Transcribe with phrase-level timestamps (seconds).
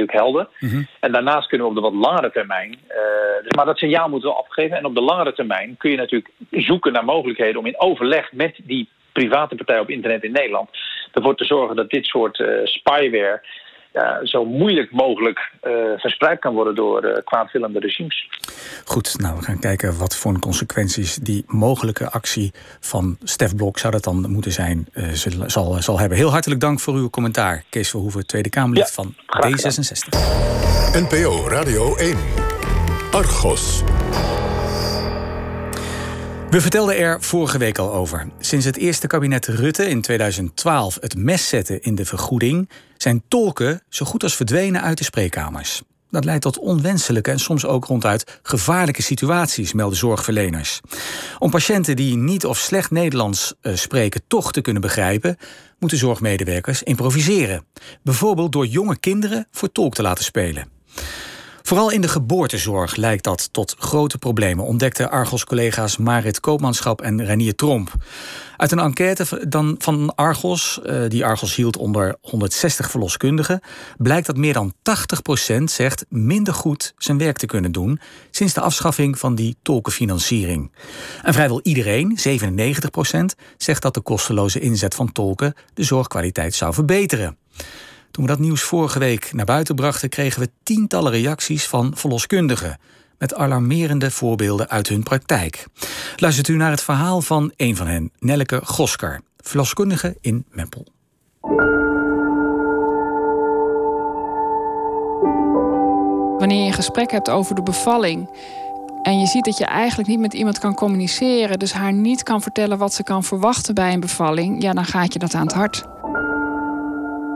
[0.00, 0.48] natuurlijk helder.
[1.00, 2.78] En daarnaast kunnen we op de wat langere termijn.
[3.42, 4.76] dus maar dat signaal moeten we afgeven.
[4.76, 8.60] En op de langere termijn kun je natuurlijk zoeken naar mogelijkheden om in overleg met
[8.64, 10.68] die private partij op internet in Nederland
[11.12, 13.40] ervoor te zorgen dat dit soort spyware
[13.92, 18.28] ja, zo moeilijk mogelijk uh, verspreid kan worden door uh, kwaadwillende regimes.
[18.84, 23.92] Goed, nou we gaan kijken wat voor consequenties die mogelijke actie van Stef Blok zou
[23.92, 25.08] dat dan moeten zijn, uh,
[25.46, 26.18] zal, zal hebben.
[26.18, 29.14] Heel hartelijk dank voor uw commentaar, Kees Verhoeven, Tweede Kamerlid van
[29.46, 30.08] D66.
[30.92, 32.16] NPO Radio 1,
[33.10, 33.82] Argos.
[36.50, 38.28] We vertelden er vorige week al over.
[38.38, 43.82] Sinds het eerste kabinet Rutte in 2012 het mes zette in de vergoeding, zijn tolken
[43.88, 45.82] zo goed als verdwenen uit de spreekkamers.
[46.10, 50.80] Dat leidt tot onwenselijke en soms ook ronduit gevaarlijke situaties, melden zorgverleners.
[51.38, 55.36] Om patiënten die niet of slecht Nederlands uh, spreken toch te kunnen begrijpen,
[55.78, 57.64] moeten zorgmedewerkers improviseren.
[58.02, 60.68] Bijvoorbeeld door jonge kinderen voor tolk te laten spelen.
[61.62, 67.54] Vooral in de geboortezorg lijkt dat tot grote problemen, ontdekten Argos-collega's Marit Koopmanschap en Renier
[67.54, 67.92] Tromp.
[68.56, 69.26] Uit een enquête
[69.78, 73.60] van Argos, eh, die Argos hield onder 160 verloskundigen,
[73.96, 78.60] blijkt dat meer dan 80% zegt minder goed zijn werk te kunnen doen sinds de
[78.60, 80.72] afschaffing van die tolkenfinanciering.
[81.22, 87.36] En vrijwel iedereen, 97%, zegt dat de kosteloze inzet van tolken de zorgkwaliteit zou verbeteren.
[88.10, 92.78] Toen we dat nieuws vorige week naar buiten brachten, kregen we tientallen reacties van verloskundigen.
[93.18, 95.66] Met alarmerende voorbeelden uit hun praktijk.
[96.16, 100.86] Luistert u naar het verhaal van een van hen, Nelleke Gosker, verloskundige in Meppel.
[106.38, 108.28] Wanneer je een gesprek hebt over de bevalling.
[109.02, 112.42] En je ziet dat je eigenlijk niet met iemand kan communiceren, dus haar niet kan
[112.42, 115.54] vertellen wat ze kan verwachten bij een bevalling, ja, dan gaat je dat aan het
[115.54, 115.84] hart.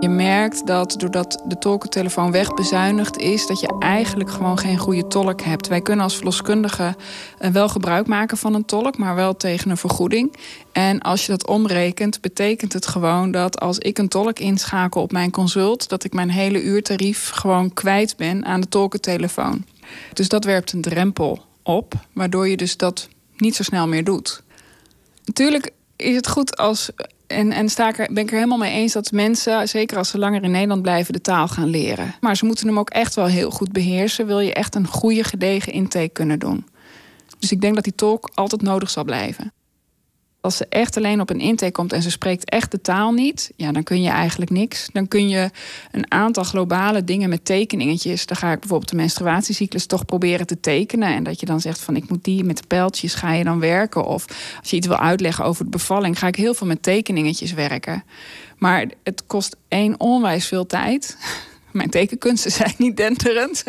[0.05, 5.41] Je merkt dat doordat de tolkentelefoon wegbezuinigd is, dat je eigenlijk gewoon geen goede tolk
[5.41, 5.69] hebt.
[5.69, 6.97] Wij kunnen als verloskundige
[7.39, 10.37] eh, wel gebruik maken van een tolk, maar wel tegen een vergoeding.
[10.73, 15.13] En als je dat omrekent, betekent het gewoon dat als ik een tolk inschakel op
[15.13, 19.65] mijn consult, dat ik mijn hele uurtarief gewoon kwijt ben aan de tolkentelefoon.
[20.13, 24.43] Dus dat werpt een drempel op, waardoor je dus dat niet zo snel meer doet.
[25.25, 26.91] Natuurlijk is het goed als
[27.27, 30.09] en, en sta ik er, ben ik er helemaal mee eens dat mensen, zeker als
[30.09, 32.15] ze langer in Nederland blijven, de taal gaan leren.
[32.21, 34.27] Maar ze moeten hem ook echt wel heel goed beheersen.
[34.27, 36.67] Wil je echt een goede, gedegen intake kunnen doen.
[37.39, 39.53] Dus ik denk dat die tolk altijd nodig zal blijven.
[40.45, 43.53] Als ze echt alleen op een intake komt en ze spreekt echt de taal niet,
[43.57, 44.89] ja, dan kun je eigenlijk niks.
[44.93, 45.51] Dan kun je
[45.91, 48.27] een aantal globale dingen met tekeningetjes.
[48.27, 51.15] Dan ga ik bijvoorbeeld de menstruatiecyclus toch proberen te tekenen.
[51.15, 53.61] En dat je dan zegt van ik moet die met de pijltjes ga je dan
[53.61, 54.07] werken.
[54.07, 54.27] Of
[54.61, 58.05] als je iets wil uitleggen over de bevalling, ga ik heel veel met tekeningetjes werken.
[58.59, 61.17] Maar het kost één onwijs veel tijd.
[61.73, 63.65] Mijn tekenkunsten zijn niet denterend.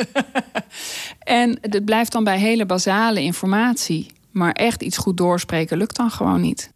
[1.20, 4.15] en het blijft dan bij hele basale informatie.
[4.36, 6.72] Maar echt iets goed doorspreken lukt dan gewoon niet.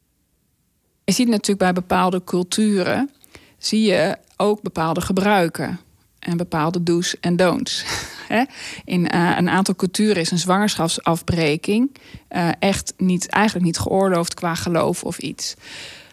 [1.03, 3.09] Je ziet natuurlijk bij bepaalde culturen,
[3.57, 5.79] zie je ook bepaalde gebruiken.
[6.19, 7.85] En bepaalde do's en don'ts.
[8.85, 11.95] In uh, een aantal culturen is een zwangerschapsafbreking
[12.29, 15.55] uh, echt niet, eigenlijk niet geoorloofd qua geloof of iets.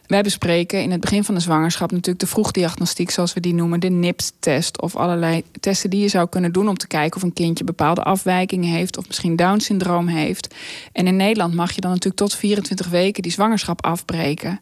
[0.06, 3.80] Wij bespreken in het begin van de zwangerschap natuurlijk de vroegdiagnostiek, zoals we die noemen,
[3.80, 7.32] de NIPT-test of allerlei testen die je zou kunnen doen om te kijken of een
[7.32, 10.54] kindje bepaalde afwijkingen heeft of misschien Down-syndroom heeft.
[10.92, 14.60] En in Nederland mag je dan natuurlijk tot 24 weken die zwangerschap afbreken.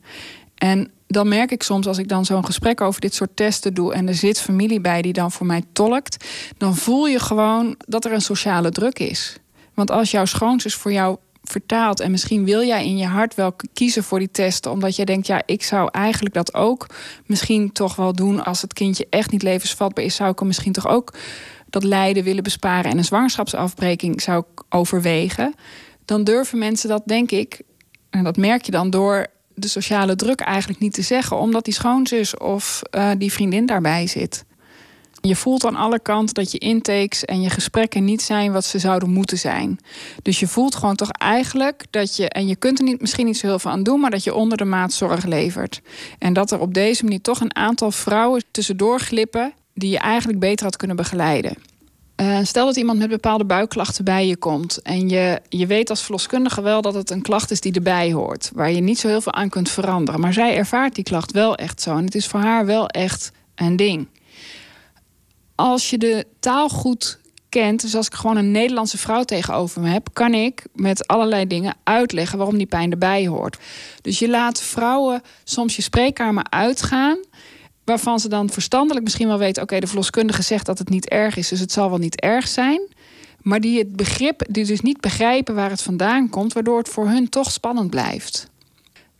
[0.54, 3.94] En dan merk ik soms als ik dan zo'n gesprek over dit soort testen doe
[3.94, 6.24] en er zit familie bij die dan voor mij tolkt,
[6.58, 9.36] dan voel je gewoon dat er een sociale druk is.
[9.74, 12.00] Want als jouw schoonzus voor jou vertaalt.
[12.00, 15.26] En misschien wil jij in je hart wel kiezen voor die testen, omdat jij denkt,
[15.26, 16.86] ja, ik zou eigenlijk dat ook
[17.26, 20.72] misschien toch wel doen als het kindje echt niet levensvatbaar is, zou ik hem misschien
[20.72, 21.14] toch ook
[21.70, 25.54] dat lijden willen besparen en een zwangerschapsafbreking zou overwegen.
[26.04, 27.60] Dan durven mensen dat, denk ik,
[28.10, 31.74] en dat merk je dan door de sociale druk eigenlijk niet te zeggen, omdat die
[31.74, 34.44] schoonzus of uh, die vriendin daarbij zit.
[35.26, 38.78] Je voelt aan alle kanten dat je intakes en je gesprekken niet zijn wat ze
[38.78, 39.78] zouden moeten zijn.
[40.22, 43.38] Dus je voelt gewoon toch eigenlijk dat je, en je kunt er niet, misschien niet
[43.38, 45.80] zo heel veel aan doen, maar dat je onder de maat zorg levert.
[46.18, 50.38] En dat er op deze manier toch een aantal vrouwen tussendoor glippen die je eigenlijk
[50.38, 51.56] beter had kunnen begeleiden.
[52.20, 54.82] Uh, stel dat iemand met bepaalde buikklachten bij je komt.
[54.82, 58.50] En je, je weet als verloskundige wel dat het een klacht is die erbij hoort.
[58.54, 60.20] Waar je niet zo heel veel aan kunt veranderen.
[60.20, 61.96] Maar zij ervaart die klacht wel echt zo.
[61.96, 64.06] En het is voor haar wel echt een ding
[65.54, 67.18] als je de taal goed
[67.48, 71.46] kent, dus als ik gewoon een Nederlandse vrouw tegenover me heb, kan ik met allerlei
[71.46, 73.58] dingen uitleggen waarom die pijn erbij hoort.
[74.00, 77.18] Dus je laat vrouwen soms je spreekkamer uitgaan
[77.84, 81.36] waarvan ze dan verstandelijk misschien wel weten: oké, de verloskundige zegt dat het niet erg
[81.36, 82.80] is, dus het zal wel niet erg zijn.
[83.40, 87.08] Maar die het begrip, die dus niet begrijpen waar het vandaan komt, waardoor het voor
[87.08, 88.48] hun toch spannend blijft.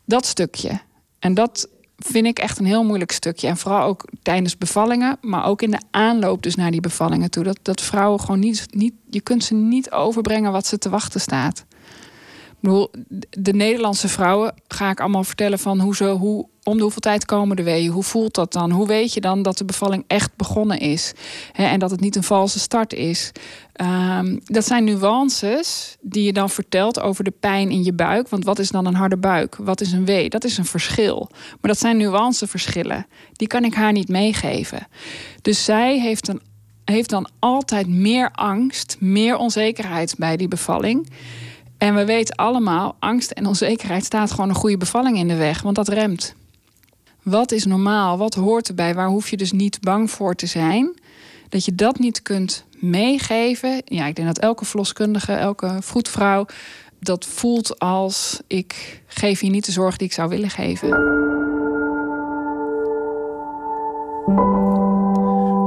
[0.04, 0.80] Dat stukje.
[1.19, 1.69] En dat
[2.06, 3.48] vind ik echt een heel moeilijk stukje.
[3.48, 7.44] En vooral ook tijdens bevallingen, maar ook in de aanloop dus naar die bevallingen toe.
[7.44, 11.20] Dat, dat vrouwen gewoon niet, niet, je kunt ze niet overbrengen wat ze te wachten
[11.20, 11.64] staat.
[12.50, 12.90] Ik bedoel,
[13.30, 17.25] de Nederlandse vrouwen ga ik allemaal vertellen van hoe ze, hoe, om de hoeveel tijd
[17.25, 17.90] komen de weeën?
[17.90, 18.70] Hoe voelt dat dan?
[18.70, 21.12] Hoe weet je dan dat de bevalling echt begonnen is?
[21.52, 23.32] en dat het niet een valse start is?
[23.72, 28.28] Ehm, dat zijn nuances die je dan vertelt over de pijn in je buik.
[28.28, 29.56] Want wat is dan een harde buik?
[29.56, 30.28] Wat is een wee?
[30.28, 31.28] Dat is een verschil.
[31.31, 33.06] Maar dat zijn nuanceverschillen.
[33.32, 34.87] Die kan ik haar niet meegeven.
[35.43, 36.32] Dus zij heeft,
[36.84, 41.08] heeft dan altijd meer angst, meer onzekerheid bij die bevalling.
[41.78, 45.62] En we weten allemaal, angst en onzekerheid staat gewoon een goede bevalling in de weg,
[45.62, 46.34] want dat remt.
[47.25, 48.19] Wat is normaal?
[48.19, 48.94] Wat hoort erbij?
[48.94, 50.94] Waar hoef je dus niet bang voor te zijn?
[51.49, 53.82] Dat je dat niet kunt meegeven.
[53.85, 56.47] Ja, ik denk dat elke verloskundige, elke vroedvrouw
[57.00, 60.88] dat voelt als ik geef je niet de zorg die ik zou willen geven.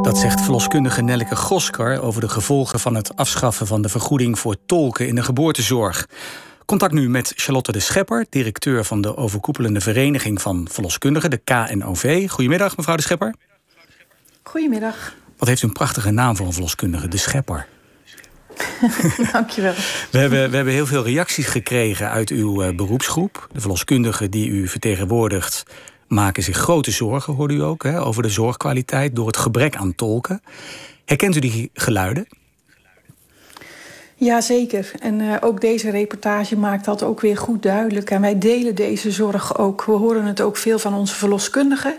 [0.01, 4.55] Dat zegt verloskundige Nelleke Goskar over de gevolgen van het afschaffen van de vergoeding voor
[4.65, 6.07] tolken in de geboortezorg.
[6.67, 12.29] Contact nu met Charlotte de Schepper, directeur van de overkoepelende vereniging van verloskundigen, de KNOV.
[12.29, 13.35] Goedemiddag, mevrouw de Schepper.
[14.43, 15.13] Goedemiddag.
[15.37, 17.67] Wat heeft u een prachtige naam voor een verloskundige, de Schepper.
[19.31, 19.73] Dankjewel.
[20.11, 23.47] We hebben, we hebben heel veel reacties gekregen uit uw uh, beroepsgroep.
[23.51, 25.63] De verloskundigen die u vertegenwoordigt
[26.07, 29.95] maken zich grote zorgen, hoorde u ook, hè, over de zorgkwaliteit door het gebrek aan
[29.95, 30.41] tolken.
[31.05, 32.27] Herkent u die geluiden?
[34.19, 34.91] Jazeker.
[34.99, 38.09] En uh, ook deze reportage maakt dat ook weer goed duidelijk.
[38.09, 39.85] En wij delen deze zorg ook.
[39.85, 41.93] We horen het ook veel van onze verloskundigen.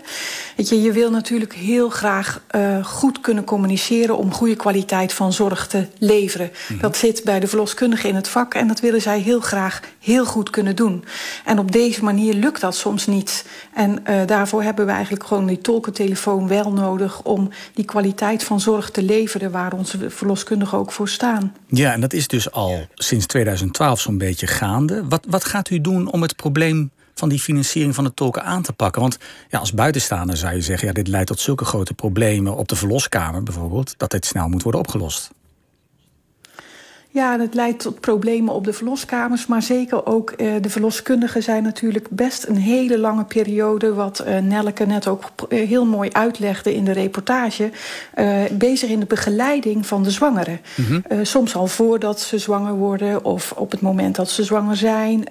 [0.55, 5.33] Weet je, je wil natuurlijk heel graag uh, goed kunnen communiceren om goede kwaliteit van
[5.33, 6.51] zorg te leveren.
[6.67, 6.79] Mm.
[6.79, 10.25] Dat zit bij de verloskundigen in het vak en dat willen zij heel graag heel
[10.25, 11.05] goed kunnen doen.
[11.45, 13.45] En op deze manier lukt dat soms niet.
[13.73, 18.59] En uh, daarvoor hebben we eigenlijk gewoon die tolkentelefoon wel nodig om die kwaliteit van
[18.59, 21.53] zorg te leveren waar onze verloskundigen ook voor staan.
[21.71, 25.05] Ja, en dat is dus al sinds 2012 zo'n beetje gaande.
[25.09, 28.61] Wat, wat gaat u doen om het probleem van die financiering van de tolken aan
[28.61, 29.01] te pakken?
[29.01, 29.17] Want
[29.49, 32.75] ja, als buitenstaander zou je zeggen, ja, dit leidt tot zulke grote problemen op de
[32.75, 35.31] verloskamer bijvoorbeeld, dat dit snel moet worden opgelost.
[37.11, 39.47] Ja, het leidt tot problemen op de verloskamers.
[39.47, 43.93] Maar zeker ook uh, de verloskundigen zijn natuurlijk best een hele lange periode.
[43.93, 47.71] Wat uh, Nelleke net ook uh, heel mooi uitlegde in de reportage.
[48.51, 50.59] bezig in de begeleiding van de zwangeren.
[50.75, 51.25] Mm -hmm.
[51.25, 55.23] soms al voordat ze zwanger worden of op het moment dat ze zwanger zijn.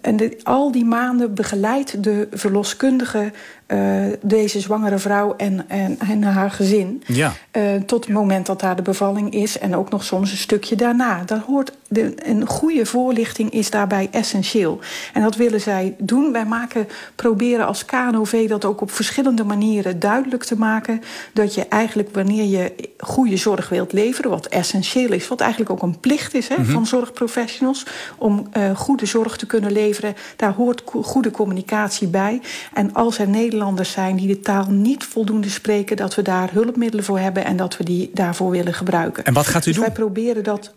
[0.00, 3.32] en de, al die maanden begeleidt de verloskundige
[3.72, 7.02] uh, deze zwangere vrouw en, en, en haar gezin.
[7.06, 7.32] Ja.
[7.52, 10.76] Uh, tot het moment dat daar de bevalling is en ook nog soms een stukje
[10.76, 11.22] daarna.
[11.26, 14.78] Dat hoort de, een goede voorlichting is daarbij essentieel.
[15.12, 16.32] En dat willen zij doen.
[16.32, 21.02] Wij maken, proberen als KNOV dat ook op verschillende manieren duidelijk te maken.
[21.32, 25.82] Dat je eigenlijk wanneer je goede zorg wilt leveren, wat essentieel is, wat eigenlijk ook
[25.82, 26.72] een plicht is hè, mm -hmm.
[26.72, 27.86] van zorgprofessionals,
[28.18, 32.40] om uh, goede zorg te kunnen leveren, daar hoort goede communicatie bij.
[32.72, 37.04] En als er Nederlanders zijn die de taal niet voldoende spreken, dat we daar hulpmiddelen
[37.04, 39.24] voor hebben en dat we die daarvoor willen gebruiken.
[39.24, 39.84] En wat gaat u dus doen?
[39.84, 40.72] Wij proberen dat.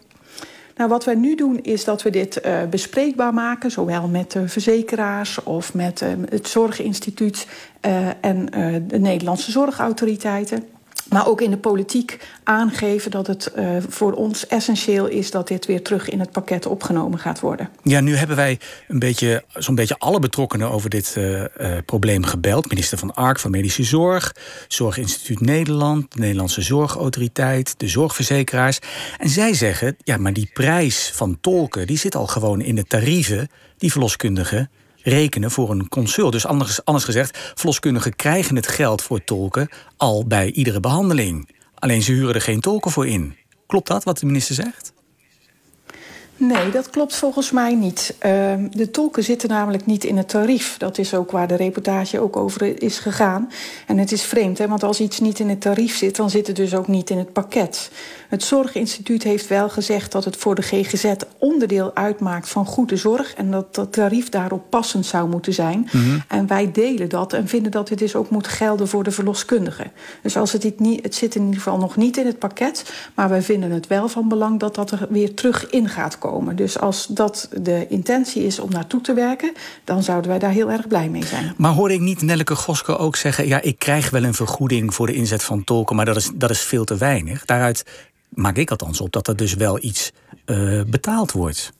[0.75, 4.47] Nou, wat wij nu doen is dat we dit uh, bespreekbaar maken, zowel met de
[4.47, 7.47] verzekeraars of met uh, het Zorginstituut
[7.85, 8.45] uh, en
[8.87, 10.72] de Nederlandse zorgautoriteiten.
[11.09, 15.65] Maar ook in de politiek aangeven dat het uh, voor ons essentieel is dat dit
[15.65, 17.69] weer terug in het pakket opgenomen gaat worden.
[17.83, 21.45] Ja, nu hebben wij een beetje, zo'n beetje alle betrokkenen over dit uh, uh,
[21.85, 22.69] probleem gebeld.
[22.69, 24.35] Minister van Ark van Medische Zorg,
[24.67, 28.79] Zorginstituut Nederland, de Nederlandse Zorgautoriteit, de zorgverzekeraars.
[29.17, 32.83] En zij zeggen, ja, maar die prijs van tolken die zit al gewoon in de
[32.83, 34.69] tarieven die verloskundigen
[35.03, 36.31] rekenen voor een consult.
[36.31, 41.49] Dus anders, anders gezegd, verloskundigen krijgen het geld voor tolken al bij iedere behandeling.
[41.75, 43.35] Alleen ze huren er geen tolken voor in.
[43.67, 44.92] Klopt dat wat de minister zegt?
[46.37, 48.15] Nee, dat klopt volgens mij niet.
[48.25, 50.77] Uh, de tolken zitten namelijk niet in het tarief.
[50.77, 53.49] Dat is ook waar de reportage ook over is gegaan.
[53.87, 56.15] En het is vreemd, hè, want als iets niet in het tarief zit...
[56.15, 57.91] dan zit het dus ook niet in het pakket.
[58.29, 63.33] Het Zorginstituut heeft wel gezegd dat het voor de GGZ onderdeel uitmaakt van goede zorg.
[63.33, 65.89] En dat dat tarief daarop passend zou moeten zijn.
[65.91, 66.23] Mm -hmm.
[66.27, 69.91] En wij delen dat en vinden dat dit dus ook moet gelden voor de verloskundigen.
[70.21, 72.93] Dus als het, niet, het zit in ieder geval nog niet in het pakket.
[73.13, 76.22] Maar wij vinden het wel van belang dat dat er weer terug in gaat komen
[76.23, 76.55] afkomen.
[76.55, 79.53] Dus als dat de intentie is om naartoe te werken,
[79.83, 81.53] dan zouden wij daar heel erg blij mee zijn.
[81.57, 85.07] Maar hoorde ik niet Nelleke Goske ook zeggen: ja, ik krijg wel een vergoeding voor
[85.07, 87.45] de inzet van tolken, maar dat is, dat is veel te weinig.
[87.45, 87.85] Daaruit
[88.29, 90.11] maak ik althans op dat er dus wel iets
[90.45, 91.73] uh, betaald wordt.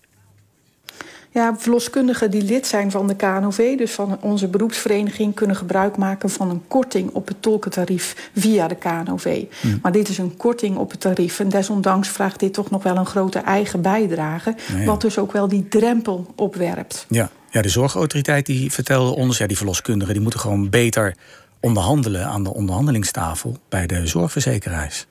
[1.34, 6.30] Ja, verloskundigen die lid zijn van de KNOV, dus van onze beroepsvereniging, kunnen gebruik maken
[6.30, 9.44] van een korting op het tolkentarief via de KNOV.
[9.62, 9.80] Hmm.
[9.82, 11.40] Maar dit is een korting op het tarief.
[11.40, 14.56] En desondanks vraagt dit toch nog wel een grote eigen bijdrage.
[14.86, 17.06] Wat dus ook wel die drempel opwerpt.
[17.10, 17.30] Ja.
[17.50, 21.16] ja, de zorgautoriteit die vertelde ons, ja, die verloskundigen, die moeten gewoon beter
[21.60, 25.06] onderhandelen aan de onderhandelingstafel bij de zorgverzekeraars.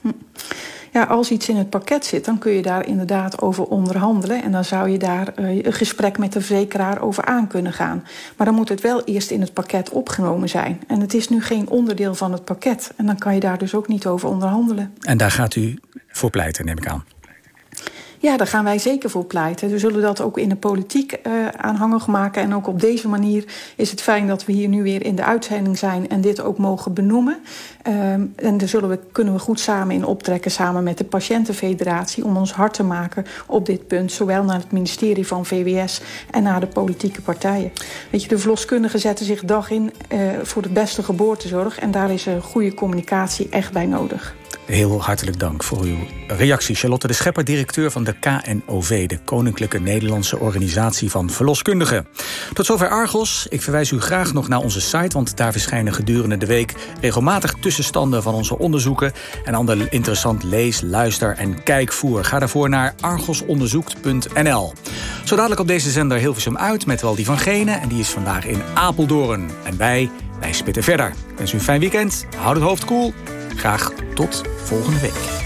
[0.00, 0.08] Hm.
[0.92, 4.42] Ja, als iets in het pakket zit, dan kun je daar inderdaad over onderhandelen.
[4.42, 8.04] En dan zou je daar uh, een gesprek met de verzekeraar over aan kunnen gaan.
[8.36, 10.80] Maar dan moet het wel eerst in het pakket opgenomen zijn.
[10.86, 12.92] En het is nu geen onderdeel van het pakket.
[12.96, 14.94] En dan kan je daar dus ook niet over onderhandelen.
[15.00, 17.04] En daar gaat u voor pleiten, neem ik aan.
[18.22, 19.70] Ja, daar gaan wij zeker voor pleiten.
[19.70, 22.42] We zullen dat ook in de politiek uh, aanhangig maken.
[22.42, 23.44] En ook op deze manier
[23.76, 26.58] is het fijn dat we hier nu weer in de uitzending zijn en dit ook
[26.58, 27.38] mogen benoemen.
[27.88, 32.24] Uh, en daar zullen we, kunnen we goed samen in optrekken, samen met de Patiëntenfederatie,
[32.24, 34.12] om ons hard te maken op dit punt.
[34.12, 36.00] Zowel naar het ministerie van VWS
[36.30, 37.72] en naar de politieke partijen.
[38.10, 41.78] Weet je, de verloskundigen zetten zich dag in uh, voor de beste geboortezorg.
[41.78, 44.34] En daar is een goede communicatie echt bij nodig.
[44.66, 46.74] Heel hartelijk dank voor uw reactie.
[46.74, 52.06] Charlotte de Schepper, directeur van de KNOV, de Koninklijke Nederlandse Organisatie van Verloskundigen.
[52.52, 53.46] Tot zover Argos.
[53.48, 57.54] Ik verwijs u graag nog naar onze site, want daar verschijnen gedurende de week regelmatig
[57.60, 59.12] tussenstanden van onze onderzoeken
[59.44, 62.24] en ander interessant lees, luister en kijkvoer.
[62.24, 64.72] Ga daarvoor naar argosonderzoekt.nl.
[65.24, 68.08] Zo dadelijk op deze zender Hilversum uit met wel die van Gene en die is
[68.08, 69.50] vandaag in Apeldoorn.
[69.64, 71.08] En wij, wij spitten verder.
[71.08, 72.26] Ik wens u een fijn weekend.
[72.36, 73.12] Houd het hoofd koel.
[73.56, 75.41] Graag tot volgende week.